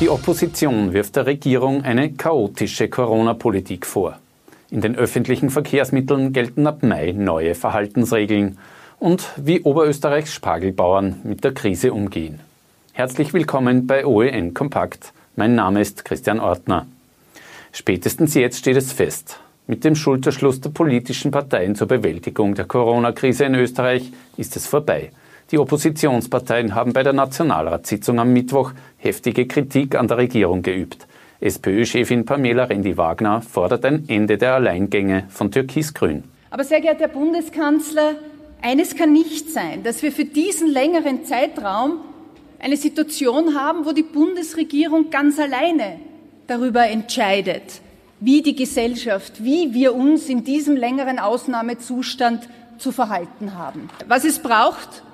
[0.00, 4.16] Die Opposition wirft der Regierung eine chaotische Corona-Politik vor.
[4.70, 8.58] In den öffentlichen Verkehrsmitteln gelten ab Mai neue Verhaltensregeln
[9.00, 12.38] und wie Oberösterreichs Spargelbauern mit der Krise umgehen.
[12.92, 15.12] Herzlich willkommen bei OEN Kompakt.
[15.34, 16.86] Mein Name ist Christian Ortner.
[17.72, 19.40] Spätestens jetzt steht es fest.
[19.66, 25.10] Mit dem Schulterschluss der politischen Parteien zur Bewältigung der Corona-Krise in Österreich ist es vorbei.
[25.50, 31.06] Die Oppositionsparteien haben bei der Nationalratssitzung am Mittwoch heftige Kritik an der Regierung geübt.
[31.40, 36.24] SPÖ-Chefin Pamela Rendi-Wagner fordert ein Ende der Alleingänge von Türkis-Grün.
[36.50, 38.16] Aber sehr geehrter Herr Bundeskanzler,
[38.60, 42.00] eines kann nicht sein, dass wir für diesen längeren Zeitraum
[42.58, 45.98] eine Situation haben, wo die Bundesregierung ganz alleine
[46.46, 47.80] darüber entscheidet,
[48.20, 53.88] wie die Gesellschaft, wie wir uns in diesem längeren Ausnahmezustand zu verhalten haben.
[54.08, 55.04] Was es braucht,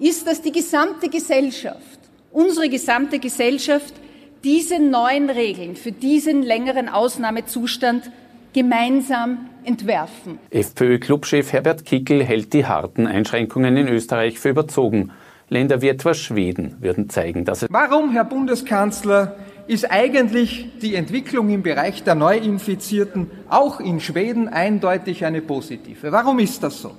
[0.00, 2.00] ist, dass die gesamte Gesellschaft,
[2.32, 3.94] unsere gesamte Gesellschaft,
[4.42, 8.10] diese neuen Regeln für diesen längeren Ausnahmezustand
[8.52, 10.38] gemeinsam entwerfen.
[10.50, 15.10] FPÖ-Clubchef Herbert Kickel hält die harten Einschränkungen in Österreich für überzogen.
[15.48, 17.68] Länder wie etwa Schweden würden zeigen, dass es.
[17.70, 19.36] Warum, Herr Bundeskanzler,
[19.66, 26.12] ist eigentlich die Entwicklung im Bereich der Neuinfizierten auch in Schweden eindeutig eine positive.
[26.12, 26.92] Warum ist das so?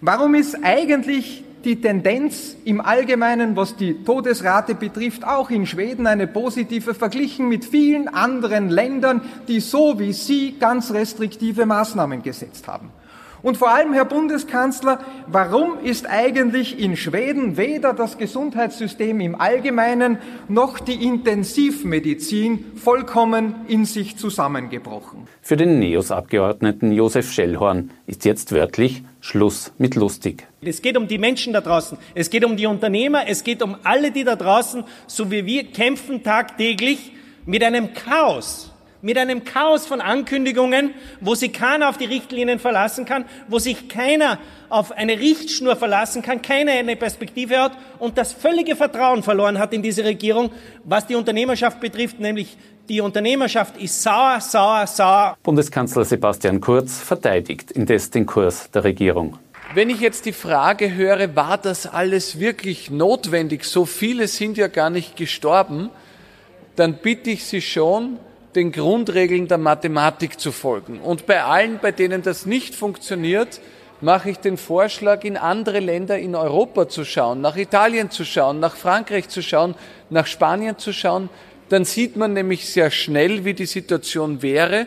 [0.00, 6.26] Warum ist eigentlich die Tendenz im Allgemeinen, was die Todesrate betrifft, auch in Schweden eine
[6.26, 12.90] positive, verglichen mit vielen anderen Ländern, die so wie Sie ganz restriktive Maßnahmen gesetzt haben?
[13.42, 20.18] Und vor allem, Herr Bundeskanzler, warum ist eigentlich in Schweden weder das Gesundheitssystem im Allgemeinen
[20.48, 25.26] noch die Intensivmedizin vollkommen in sich zusammengebrochen?
[25.40, 30.46] Für den NEOS-Abgeordneten Josef Schellhorn ist jetzt wörtlich Schluss mit lustig.
[30.60, 33.76] Es geht um die Menschen da draußen, es geht um die Unternehmer, es geht um
[33.84, 37.12] alle, die da draußen, so wie wir, kämpfen tagtäglich
[37.46, 38.69] mit einem Chaos
[39.02, 43.88] mit einem Chaos von Ankündigungen, wo sich keiner auf die Richtlinien verlassen kann, wo sich
[43.88, 44.38] keiner
[44.68, 49.72] auf eine Richtschnur verlassen kann, keiner eine Perspektive hat und das völlige Vertrauen verloren hat
[49.72, 50.50] in diese Regierung,
[50.84, 52.56] was die Unternehmerschaft betrifft, nämlich
[52.88, 55.36] die Unternehmerschaft ist sauer, sauer, sauer.
[55.42, 59.38] Bundeskanzler Sebastian Kurz verteidigt indes den Kurs der Regierung.
[59.72, 63.64] Wenn ich jetzt die Frage höre, war das alles wirklich notwendig?
[63.64, 65.90] So viele sind ja gar nicht gestorben.
[66.74, 68.18] Dann bitte ich Sie schon,
[68.54, 71.00] den Grundregeln der Mathematik zu folgen.
[71.00, 73.60] Und bei allen, bei denen das nicht funktioniert,
[74.00, 78.60] mache ich den Vorschlag, in andere Länder in Europa zu schauen, nach Italien zu schauen,
[78.60, 79.74] nach Frankreich zu schauen,
[80.08, 81.28] nach Spanien zu schauen.
[81.68, 84.86] Dann sieht man nämlich sehr schnell, wie die Situation wäre,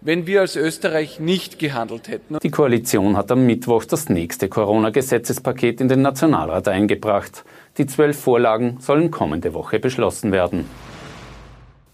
[0.00, 2.38] wenn wir als Österreich nicht gehandelt hätten.
[2.42, 7.44] Die Koalition hat am Mittwoch das nächste Corona-Gesetzespaket in den Nationalrat eingebracht.
[7.78, 10.64] Die zwölf Vorlagen sollen kommende Woche beschlossen werden.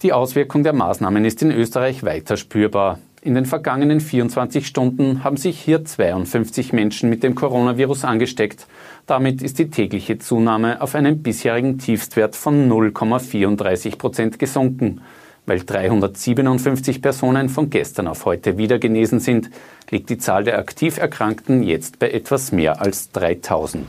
[0.02, 2.98] Die Auswirkung der Maßnahmen ist in Österreich weiter spürbar.
[3.22, 8.66] In den vergangenen 24 Stunden haben sich hier 52 Menschen mit dem Coronavirus angesteckt.
[9.06, 15.02] Damit ist die tägliche Zunahme auf einen bisherigen Tiefstwert von 0,34 Prozent gesunken.
[15.46, 19.50] Weil 357 Personen von gestern auf heute wieder genesen sind,
[19.88, 23.86] liegt die Zahl der aktiv Erkrankten jetzt bei etwas mehr als 3000.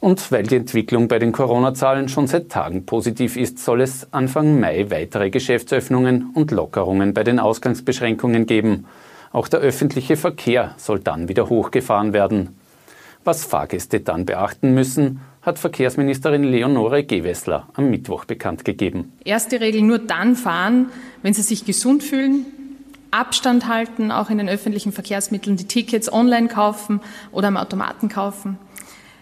[0.00, 4.60] Und weil die Entwicklung bei den Corona-Zahlen schon seit Tagen positiv ist, soll es Anfang
[4.60, 8.86] Mai weitere Geschäftsöffnungen und Lockerungen bei den Ausgangsbeschränkungen geben.
[9.32, 12.56] Auch der öffentliche Verkehr soll dann wieder hochgefahren werden.
[13.24, 19.12] Was Fahrgäste dann beachten müssen, hat Verkehrsministerin Leonore Gewessler am Mittwoch bekannt gegeben.
[19.24, 20.86] Erste Regel nur dann fahren,
[21.22, 22.46] wenn Sie sich gesund fühlen,
[23.10, 27.00] Abstand halten, auch in den öffentlichen Verkehrsmitteln, die Tickets online kaufen
[27.32, 28.58] oder am Automaten kaufen.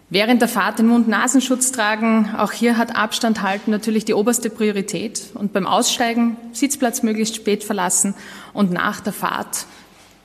[0.08, 2.30] Während der Fahrt den Mund-Nasenschutz tragen.
[2.38, 5.30] Auch hier hat Abstand halten natürlich die oberste Priorität.
[5.34, 8.14] Und beim Aussteigen Sitzplatz möglichst spät verlassen
[8.52, 9.66] und nach der Fahrt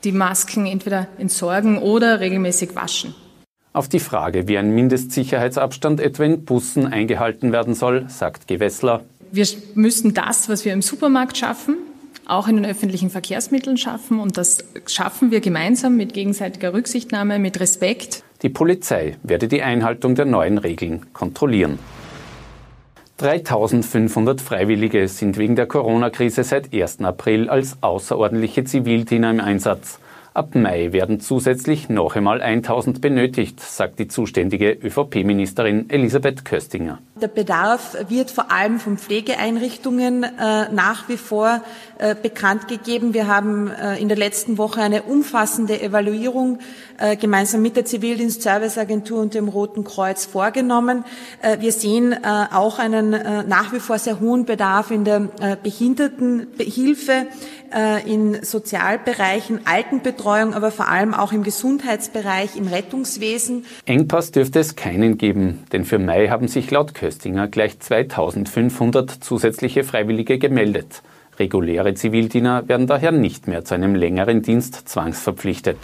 [0.04, 3.14] die Masken entweder entsorgen oder regelmäßig waschen.
[3.72, 9.02] Auf die Frage, wie ein Mindestsicherheitsabstand etwa in Bussen eingehalten werden soll, sagt Gewessler.
[9.32, 11.76] Wir müssen das, was wir im Supermarkt schaffen,
[12.26, 14.20] auch in den öffentlichen Verkehrsmitteln schaffen.
[14.20, 18.22] Und das schaffen wir gemeinsam mit gegenseitiger Rücksichtnahme, mit Respekt.
[18.42, 21.78] Die Polizei werde die Einhaltung der neuen Regeln kontrollieren.
[23.18, 27.02] 3500 Freiwillige sind wegen der Corona-Krise seit 1.
[27.02, 30.00] April als außerordentliche Zivildiener im Einsatz.
[30.34, 36.98] Ab Mai werden zusätzlich noch einmal 1000 benötigt, sagt die zuständige ÖVP-Ministerin Elisabeth Köstinger.
[37.22, 41.62] Der Bedarf wird vor allem von Pflegeeinrichtungen äh, nach wie vor
[41.98, 43.14] äh, bekannt gegeben.
[43.14, 46.58] Wir haben äh, in der letzten Woche eine umfassende Evaluierung
[47.02, 51.04] äh, gemeinsam mit der Zivildienst-Serviceagentur und dem Roten Kreuz vorgenommen.
[51.40, 52.16] Äh, wir sehen äh,
[52.52, 53.10] auch einen
[53.48, 55.28] nach wie vor sehr hohen Bedarf in der
[55.62, 57.26] Behindertenhilfe,
[58.06, 63.64] in Sozialbereichen, Altenbetreuung, aber vor allem auch im Gesundheitsbereich, im Rettungswesen.
[63.86, 69.84] Engpass dürfte es keinen geben, denn für Mai haben sich laut Köstinger gleich 2500 zusätzliche
[69.84, 71.02] Freiwillige gemeldet.
[71.38, 75.76] Reguläre Zivildiener werden daher nicht mehr zu einem längeren Dienst zwangsverpflichtet.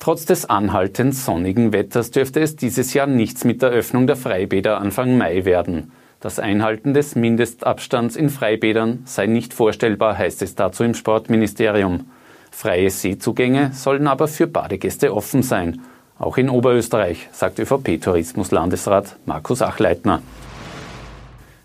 [0.00, 4.80] Trotz des anhaltend sonnigen Wetters dürfte es dieses Jahr nichts mit der Öffnung der Freibäder
[4.80, 5.92] Anfang Mai werden.
[6.18, 12.10] Das Einhalten des Mindestabstands in Freibädern sei nicht vorstellbar, heißt es dazu im Sportministerium.
[12.50, 15.82] Freie Seezugänge sollen aber für Badegäste offen sein.
[16.18, 20.22] Auch in Oberösterreich, sagt ÖVP-Tourismuslandesrat Markus Achleitner.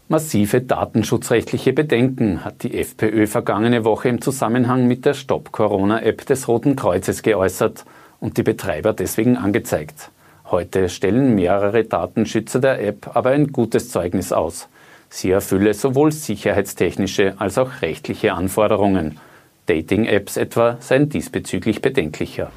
[0.08, 6.76] Massive datenschutzrechtliche Bedenken hat die FPÖ vergangene Woche im Zusammenhang mit der Stop-Corona-App des Roten
[6.76, 7.86] Kreuzes geäußert
[8.20, 10.10] und die Betreiber deswegen angezeigt.
[10.50, 14.68] Heute stellen mehrere Datenschützer der App aber ein gutes Zeugnis aus.
[15.10, 19.20] Sie erfülle sowohl sicherheitstechnische als auch rechtliche Anforderungen.
[19.68, 22.52] Dating-Apps etwa seien diesbezüglich bedenklicher.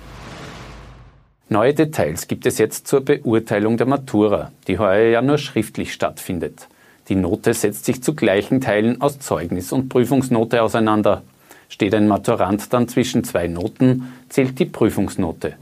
[1.52, 6.66] Neue Details gibt es jetzt zur Beurteilung der Matura, die heuer ja nur schriftlich stattfindet.
[7.10, 11.22] Die Note setzt sich zu gleichen Teilen aus Zeugnis und Prüfungsnote auseinander.
[11.68, 15.52] Steht ein Maturant dann zwischen zwei Noten, zählt die Prüfungsnote.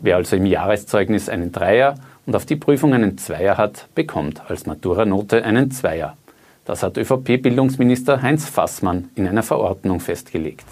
[0.00, 1.96] Wer also im Jahreszeugnis einen Dreier
[2.26, 6.16] und auf die Prüfung einen Zweier hat, bekommt als Maturanote einen Zweier.
[6.64, 10.66] Das hat ÖVP-Bildungsminister Heinz Fassmann in einer Verordnung festgelegt.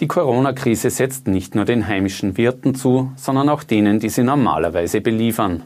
[0.00, 5.02] Die Corona-Krise setzt nicht nur den heimischen Wirten zu, sondern auch denen, die sie normalerweise
[5.02, 5.64] beliefern.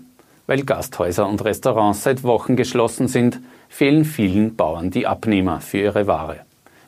[0.49, 3.39] Weil Gasthäuser und Restaurants seit Wochen geschlossen sind,
[3.69, 6.41] fehlen vielen Bauern die Abnehmer für ihre Ware.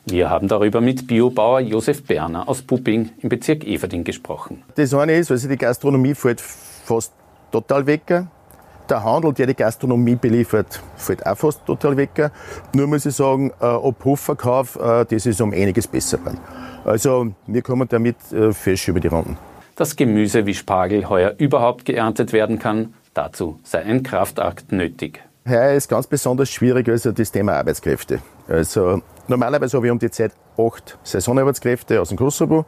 [0.05, 4.61] Wir haben darüber mit Biobauer Josef Berner aus Pupping im Bezirk Everding gesprochen.
[4.75, 7.13] Das eine ist, also die Gastronomie fällt fast
[7.51, 8.25] total weg.
[8.89, 12.31] Der Handel, der die Gastronomie beliefert, fällt auch fast total weg.
[12.73, 16.19] Nur muss ich sagen, äh, ob Hofverkauf, äh, das ist um einiges besser.
[16.85, 19.37] Also wir kommen damit äh, fest über die Runden.
[19.75, 25.21] Dass Gemüse wie Spargel heuer überhaupt geerntet werden kann, dazu sei ein Kraftakt nötig.
[25.47, 28.19] Heuer ist ganz besonders schwierig also das Thema Arbeitskräfte.
[28.47, 32.65] Also Normalerweise habe ich um die Zeit acht Saisonarbeitskräfte aus dem Kosovo.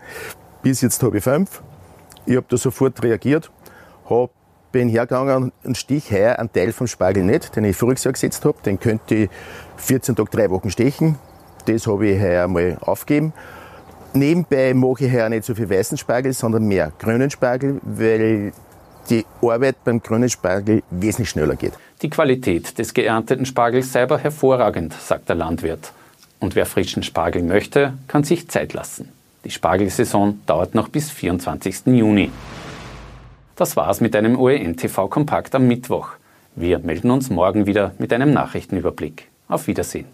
[0.61, 1.61] Bis jetzt habe ich fünf.
[2.25, 3.49] Ich habe da sofort reagiert,
[4.09, 4.31] hab,
[4.71, 8.45] bin hergegangen und stich heuer einen Teil vom Spargel nicht, den ich voriges Jahr gesetzt
[8.45, 8.57] habe.
[8.65, 9.29] Den könnte ich
[9.77, 11.17] 14 Tage, drei Wochen stechen.
[11.65, 13.33] Das habe ich heuer mal aufgegeben.
[14.13, 18.51] Nebenbei mache ich heuer nicht so viel weißen Spargel, sondern mehr grünen Spargel, weil
[19.09, 21.73] die Arbeit beim grünen Spargel wesentlich schneller geht.
[22.01, 25.91] Die Qualität des geernteten Spargels sei aber hervorragend, sagt der Landwirt.
[26.39, 29.09] Und wer frischen Spargel möchte, kann sich Zeit lassen.
[29.43, 31.87] Die Spargelsaison dauert noch bis 24.
[31.87, 32.29] Juni.
[33.59, 36.11] Das war's mit einem OEN-TV-Kompakt am Mittwoch.
[36.55, 39.27] Wir melden uns morgen wieder mit einem Nachrichtenüberblick.
[39.49, 40.05] Auf Wiedersehen.